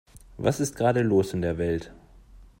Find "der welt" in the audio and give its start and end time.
1.43-1.93